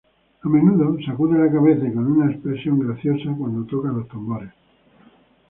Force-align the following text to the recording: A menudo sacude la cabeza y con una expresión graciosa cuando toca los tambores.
A 0.41 0.49
menudo 0.49 0.97
sacude 1.05 1.37
la 1.37 1.51
cabeza 1.51 1.85
y 1.87 1.93
con 1.93 2.07
una 2.11 2.31
expresión 2.31 2.79
graciosa 2.79 3.35
cuando 3.37 3.67
toca 3.67 3.89
los 3.89 4.07
tambores. 4.07 4.49